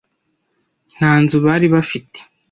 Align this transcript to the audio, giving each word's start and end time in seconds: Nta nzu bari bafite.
Nta 0.95 1.11
nzu 1.21 1.37
bari 1.45 1.67
bafite. 1.73 2.19